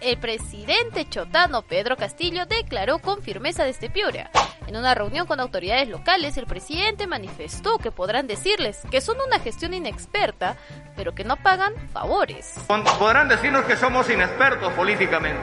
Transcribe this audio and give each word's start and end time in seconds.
el 0.00 0.18
presidente 0.18 1.08
chotano 1.08 1.62
Pedro 1.62 1.96
Castillo 1.96 2.46
declaró 2.46 2.98
con 3.00 3.22
firmeza 3.22 3.64
desde 3.64 3.90
Piura. 3.90 4.30
En 4.68 4.76
una 4.76 4.94
reunión 4.94 5.26
con 5.26 5.40
autoridades 5.40 5.88
locales, 5.88 6.36
el 6.36 6.46
presidente 6.46 7.06
manifestó 7.06 7.78
que 7.78 7.90
podrán 7.90 8.26
decirles 8.26 8.82
que 8.90 9.00
son 9.00 9.16
una 9.26 9.40
gestión 9.40 9.74
inexperta, 9.74 10.56
pero 10.94 11.14
que 11.14 11.24
no 11.24 11.36
pagan 11.36 11.74
favores. 11.92 12.54
Podrán 12.98 13.28
decirnos 13.28 13.64
que 13.64 13.76
somos 13.76 14.08
inexpertos 14.08 14.72
políticamente. 14.74 15.40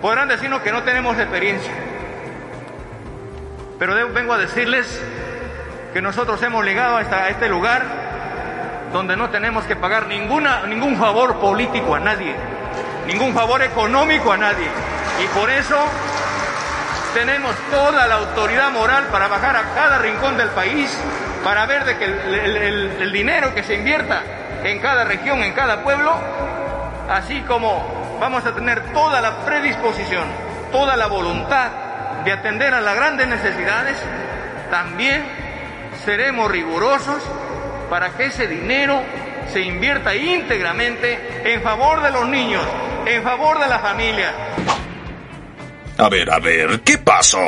Podrán 0.00 0.28
decirnos 0.28 0.62
que 0.62 0.70
no 0.70 0.84
tenemos 0.84 1.18
experiencia. 1.18 1.72
Pero 3.78 4.12
vengo 4.12 4.32
a 4.32 4.38
decirles 4.38 5.00
que 5.92 6.00
nosotros 6.00 6.40
hemos 6.42 6.64
llegado 6.64 6.96
a 6.96 7.28
este 7.30 7.48
lugar 7.48 8.05
donde 8.92 9.16
no 9.16 9.30
tenemos 9.30 9.64
que 9.64 9.76
pagar 9.76 10.06
ninguna, 10.06 10.62
ningún 10.66 10.96
favor 10.96 11.36
político 11.38 11.94
a 11.94 12.00
nadie 12.00 12.34
ningún 13.06 13.32
favor 13.32 13.62
económico 13.62 14.32
a 14.32 14.36
nadie. 14.36 14.68
Y 15.22 15.26
por 15.28 15.48
eso 15.50 15.76
tenemos 17.14 17.54
toda 17.70 18.06
la 18.06 18.16
autoridad 18.16 18.70
moral 18.70 19.06
para 19.10 19.28
bajar 19.28 19.56
a 19.56 19.74
cada 19.74 19.98
rincón 19.98 20.36
del 20.36 20.48
país, 20.50 20.94
para 21.42 21.64
ver 21.66 21.84
de 21.84 21.96
que 21.96 22.04
el, 22.04 23.12
dinero 23.12 23.54
que 23.54 23.62
se 23.62 23.74
invierta 23.76 24.22
en 24.62 24.80
cada 24.80 25.04
región, 25.04 25.42
en 25.42 25.52
cada 25.52 25.82
pueblo, 25.82 26.12
así 27.08 27.40
como 27.42 28.18
vamos 28.20 28.44
a 28.44 28.52
tener 28.52 28.92
toda 28.92 29.20
la 29.20 29.44
predisposición, 29.46 30.24
toda 30.72 30.96
la 30.96 31.06
voluntad 31.06 31.70
de 32.24 32.32
atender 32.32 32.74
a 32.74 32.80
las 32.80 32.96
grandes 32.96 33.28
necesidades, 33.28 33.96
también 34.70 35.24
seremos 36.04 36.50
rigurosos 36.50 37.22
para 37.88 38.16
que 38.16 38.26
ese 38.26 38.46
dinero 38.46 39.02
se 39.52 39.60
invierta 39.60 40.14
íntegramente 40.14 41.52
en 41.52 41.62
favor 41.62 42.02
de 42.02 42.10
los 42.10 42.28
niños, 42.28 42.62
en 43.06 43.22
favor 43.22 43.58
de 43.58 43.66
la 43.66 43.78
familia. 43.78 44.32
A 45.98 46.08
ver, 46.08 46.30
a 46.30 46.38
ver, 46.38 46.80
¿qué 46.82 46.98
pasó? 46.98 47.40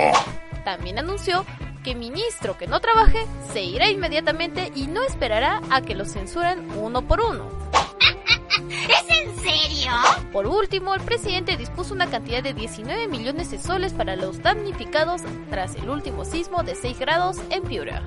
También 0.64 0.98
anunció 0.98 1.44
que 1.82 1.94
ministro 1.94 2.56
que 2.56 2.66
no 2.66 2.80
trabaje 2.80 3.26
se 3.52 3.62
irá 3.62 3.88
inmediatamente 3.88 4.72
y 4.74 4.86
no 4.86 5.02
esperará 5.04 5.60
a 5.70 5.82
que 5.82 5.94
lo 5.94 6.04
censuren 6.04 6.70
uno 6.76 7.02
por 7.02 7.20
uno. 7.20 7.48
¿Es 8.70 9.18
en 9.18 9.36
serio? 9.38 9.92
Por 10.32 10.46
último, 10.46 10.94
el 10.94 11.00
presidente 11.02 11.56
dispuso 11.56 11.94
una 11.94 12.08
cantidad 12.08 12.42
de 12.42 12.54
19 12.54 13.08
millones 13.08 13.50
de 13.50 13.58
soles 13.58 13.92
para 13.92 14.16
los 14.16 14.42
damnificados 14.42 15.22
tras 15.50 15.74
el 15.76 15.88
último 15.90 16.24
sismo 16.24 16.62
de 16.62 16.74
6 16.74 16.98
grados 16.98 17.38
en 17.50 17.62
Piura. 17.62 18.02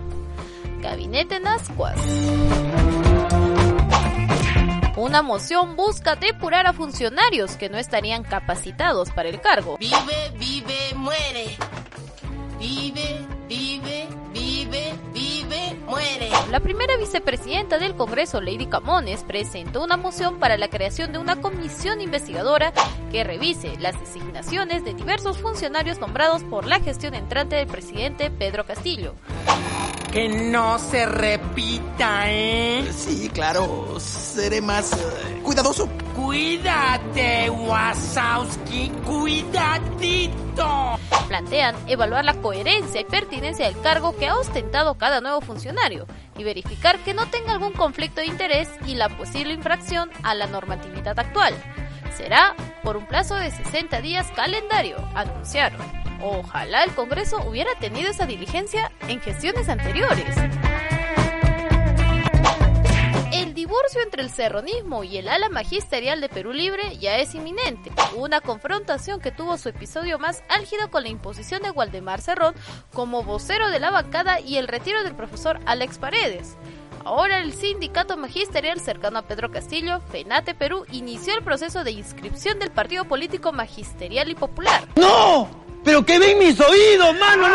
Gabinete 0.81 1.39
Nascuas. 1.39 1.95
Una 4.97 5.21
moción 5.21 5.75
busca 5.75 6.15
depurar 6.15 6.67
a 6.67 6.73
funcionarios 6.73 7.55
que 7.55 7.69
no 7.69 7.77
estarían 7.77 8.23
capacitados 8.23 9.09
para 9.11 9.29
el 9.29 9.39
cargo. 9.39 9.77
Vive, 9.77 10.31
vive, 10.37 10.75
muere. 10.95 11.57
Vive, 12.59 13.25
vive, 13.47 14.07
vive, 14.33 14.93
vive, 15.13 15.79
muere. 15.85 16.29
La 16.51 16.59
primera 16.59 16.97
vicepresidenta 16.97 17.79
del 17.79 17.95
Congreso, 17.95 18.41
Lady 18.41 18.67
Camones, 18.67 19.23
presentó 19.23 19.83
una 19.83 19.97
moción 19.97 20.39
para 20.39 20.57
la 20.57 20.67
creación 20.67 21.13
de 21.13 21.19
una 21.19 21.41
comisión 21.41 22.01
investigadora 22.01 22.73
que 23.11 23.23
revise 23.23 23.77
las 23.79 23.99
designaciones 23.99 24.83
de 24.83 24.93
diversos 24.93 25.37
funcionarios 25.37 25.99
nombrados 25.99 26.43
por 26.43 26.67
la 26.67 26.79
gestión 26.79 27.13
entrante 27.13 27.55
del 27.55 27.67
presidente 27.67 28.29
Pedro 28.29 28.65
Castillo. 28.65 29.15
Que 30.11 30.27
no 30.27 30.77
se 30.77 31.05
repita, 31.05 32.23
¿eh? 32.29 32.91
Sí, 32.93 33.29
claro. 33.29 33.97
Seré 33.97 34.59
más 34.59 34.91
eh, 34.91 35.39
cuidadoso. 35.41 35.87
Cuídate, 36.13 37.49
Wasowski. 37.49 38.89
Cuidadito. 39.05 40.99
Plantean 41.29 41.77
evaluar 41.87 42.25
la 42.25 42.33
coherencia 42.33 42.99
y 42.99 43.05
pertinencia 43.05 43.67
del 43.67 43.79
cargo 43.79 44.13
que 44.17 44.27
ha 44.27 44.35
ostentado 44.35 44.95
cada 44.95 45.21
nuevo 45.21 45.39
funcionario 45.39 46.05
y 46.37 46.43
verificar 46.43 46.99
que 46.99 47.13
no 47.13 47.27
tenga 47.27 47.53
algún 47.53 47.71
conflicto 47.71 48.19
de 48.19 48.27
interés 48.27 48.67
y 48.85 48.95
la 48.95 49.07
posible 49.07 49.53
infracción 49.53 50.09
a 50.23 50.35
la 50.35 50.47
normatividad 50.47 51.17
actual. 51.17 51.53
Será 52.17 52.53
por 52.83 52.97
un 52.97 53.05
plazo 53.05 53.35
de 53.35 53.51
60 53.51 54.01
días 54.01 54.31
calendario, 54.35 54.97
anunciaron. 55.15 55.81
Ojalá 56.21 56.83
el 56.83 56.91
Congreso 56.91 57.37
hubiera 57.47 57.73
tenido 57.79 58.09
esa 58.09 58.25
diligencia 58.25 58.91
en 59.07 59.19
gestiones 59.21 59.69
anteriores. 59.69 60.35
El 63.33 63.55
divorcio 63.55 64.01
entre 64.01 64.21
el 64.21 64.29
serronismo 64.29 65.03
y 65.03 65.17
el 65.17 65.27
ala 65.27 65.49
magisterial 65.49 66.21
de 66.21 66.29
Perú 66.29 66.53
Libre 66.53 66.97
ya 66.97 67.17
es 67.17 67.33
inminente. 67.33 67.91
Una 68.15 68.39
confrontación 68.39 69.19
que 69.19 69.31
tuvo 69.31 69.57
su 69.57 69.69
episodio 69.69 70.19
más 70.19 70.43
álgido 70.49 70.91
con 70.91 71.03
la 71.03 71.09
imposición 71.09 71.63
de 71.63 71.71
Waldemar 71.71 72.21
Cerrón 72.21 72.53
como 72.93 73.23
vocero 73.23 73.69
de 73.69 73.79
la 73.79 73.89
bancada 73.89 74.39
y 74.39 74.57
el 74.57 74.67
retiro 74.67 75.03
del 75.03 75.15
profesor 75.15 75.59
Alex 75.65 75.97
Paredes. 75.97 76.57
Ahora 77.03 77.39
el 77.39 77.53
sindicato 77.53 78.15
magisterial 78.15 78.79
cercano 78.79 79.19
a 79.19 79.21
Pedro 79.23 79.49
Castillo, 79.49 80.01
FENATE 80.11 80.53
Perú, 80.53 80.85
inició 80.91 81.35
el 81.35 81.43
proceso 81.43 81.83
de 81.83 81.91
inscripción 81.91 82.59
del 82.59 82.71
partido 82.71 83.05
político 83.05 83.51
magisterial 83.51 84.29
y 84.29 84.35
popular. 84.35 84.87
¡No! 84.95 85.49
¿Pero 85.83 86.05
qué 86.05 86.19
ven 86.19 86.37
mis 86.37 86.59
oídos, 86.59 87.15
mano? 87.19 87.47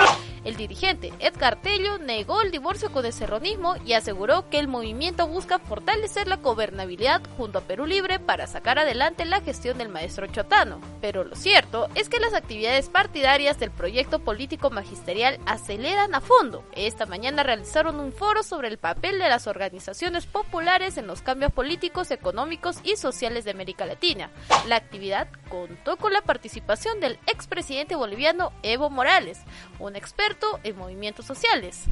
El 0.46 0.56
dirigente 0.56 1.12
Edgar 1.18 1.60
Tello 1.60 1.98
negó 1.98 2.40
el 2.40 2.52
divorcio 2.52 2.92
con 2.92 3.04
el 3.04 3.12
serronismo 3.12 3.74
y 3.84 3.94
aseguró 3.94 4.48
que 4.48 4.60
el 4.60 4.68
movimiento 4.68 5.26
busca 5.26 5.58
fortalecer 5.58 6.28
la 6.28 6.36
gobernabilidad 6.36 7.20
junto 7.36 7.58
a 7.58 7.62
Perú 7.62 7.84
Libre 7.84 8.20
para 8.20 8.46
sacar 8.46 8.78
adelante 8.78 9.24
la 9.24 9.40
gestión 9.40 9.76
del 9.76 9.88
maestro 9.88 10.28
Chotano. 10.28 10.80
Pero 11.00 11.24
lo 11.24 11.34
cierto 11.34 11.88
es 11.96 12.08
que 12.08 12.20
las 12.20 12.32
actividades 12.32 12.88
partidarias 12.88 13.58
del 13.58 13.72
proyecto 13.72 14.20
político 14.20 14.70
magisterial 14.70 15.40
aceleran 15.46 16.14
a 16.14 16.20
fondo. 16.20 16.62
Esta 16.76 17.06
mañana 17.06 17.42
realizaron 17.42 17.98
un 17.98 18.12
foro 18.12 18.44
sobre 18.44 18.68
el 18.68 18.78
papel 18.78 19.18
de 19.18 19.28
las 19.28 19.48
organizaciones 19.48 20.26
populares 20.26 20.96
en 20.96 21.08
los 21.08 21.22
cambios 21.22 21.50
políticos, 21.50 22.12
económicos 22.12 22.76
y 22.84 22.94
sociales 22.94 23.44
de 23.44 23.50
América 23.50 23.84
Latina. 23.84 24.30
La 24.68 24.76
actividad 24.76 25.26
contó 25.48 25.96
con 25.96 26.12
la 26.12 26.22
participación 26.22 27.00
del 27.00 27.18
expresidente 27.26 27.96
boliviano 27.96 28.52
Evo 28.62 28.90
Morales, 28.90 29.40
un 29.78 29.96
experto 29.96 30.60
en 30.62 30.76
movimientos 30.76 31.26
sociales. 31.26 31.84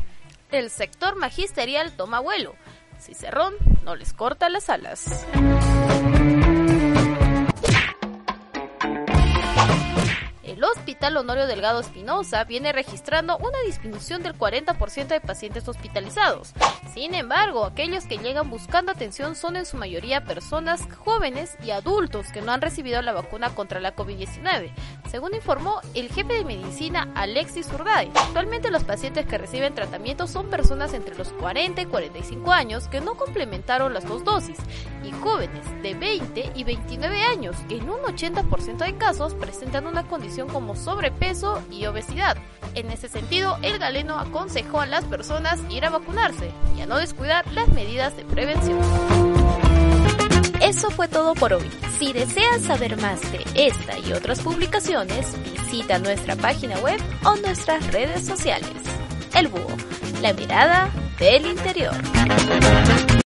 El 0.50 0.70
sector 0.70 1.16
magisterial 1.16 1.92
toma 1.96 2.20
vuelo. 2.20 2.54
Cicerrón 3.00 3.54
no 3.82 3.96
les 3.96 4.12
corta 4.12 4.48
las 4.48 4.68
alas. 4.68 5.26
Hospital 10.84 11.16
Honorio 11.16 11.46
Delgado 11.46 11.80
Espinosa 11.80 12.44
viene 12.44 12.70
registrando 12.70 13.38
una 13.38 13.58
disminución 13.64 14.22
del 14.22 14.36
40% 14.36 15.06
de 15.06 15.20
pacientes 15.22 15.66
hospitalizados. 15.66 16.52
Sin 16.92 17.14
embargo, 17.14 17.64
aquellos 17.64 18.04
que 18.04 18.18
llegan 18.18 18.50
buscando 18.50 18.92
atención 18.92 19.34
son 19.34 19.56
en 19.56 19.64
su 19.64 19.78
mayoría 19.78 20.26
personas 20.26 20.86
jóvenes 20.94 21.56
y 21.64 21.70
adultos 21.70 22.30
que 22.32 22.42
no 22.42 22.52
han 22.52 22.60
recibido 22.60 23.00
la 23.00 23.14
vacuna 23.14 23.54
contra 23.54 23.80
la 23.80 23.96
COVID-19, 23.96 24.72
según 25.14 25.32
informó 25.32 25.80
el 25.94 26.08
jefe 26.08 26.34
de 26.34 26.44
medicina 26.44 27.08
Alexis 27.14 27.72
Urday. 27.72 28.10
Actualmente 28.16 28.72
los 28.72 28.82
pacientes 28.82 29.24
que 29.26 29.38
reciben 29.38 29.72
tratamiento 29.72 30.26
son 30.26 30.50
personas 30.50 30.92
entre 30.92 31.14
los 31.14 31.28
40 31.28 31.82
y 31.82 31.86
45 31.86 32.50
años 32.50 32.88
que 32.88 33.00
no 33.00 33.14
complementaron 33.14 33.94
las 33.94 34.08
dos 34.08 34.24
dosis 34.24 34.58
y 35.04 35.12
jóvenes 35.12 35.64
de 35.84 35.94
20 35.94 36.50
y 36.56 36.64
29 36.64 37.22
años 37.22 37.54
que 37.68 37.76
en 37.76 37.88
un 37.88 38.00
80% 38.00 38.78
de 38.78 38.96
casos 38.96 39.34
presentan 39.34 39.86
una 39.86 40.02
condición 40.02 40.48
como 40.48 40.74
sobrepeso 40.74 41.62
y 41.70 41.86
obesidad. 41.86 42.36
En 42.74 42.90
ese 42.90 43.08
sentido, 43.08 43.56
el 43.62 43.78
galeno 43.78 44.18
aconsejó 44.18 44.80
a 44.80 44.86
las 44.86 45.04
personas 45.04 45.60
ir 45.70 45.84
a 45.84 45.90
vacunarse 45.90 46.50
y 46.76 46.80
a 46.80 46.86
no 46.86 46.98
descuidar 46.98 47.46
las 47.52 47.68
medidas 47.68 48.16
de 48.16 48.24
prevención. 48.24 49.33
Eso 50.64 50.90
fue 50.90 51.08
todo 51.08 51.34
por 51.34 51.52
hoy. 51.52 51.70
Si 51.98 52.14
deseas 52.14 52.62
saber 52.62 52.96
más 52.98 53.20
de 53.30 53.44
esta 53.54 53.98
y 53.98 54.14
otras 54.14 54.40
publicaciones, 54.40 55.36
visita 55.52 55.98
nuestra 55.98 56.36
página 56.36 56.78
web 56.78 56.98
o 57.22 57.36
nuestras 57.36 57.92
redes 57.92 58.24
sociales. 58.24 58.70
El 59.34 59.48
Búho, 59.48 59.76
la 60.22 60.32
mirada 60.32 60.90
del 61.18 61.44
interior. 61.44 61.94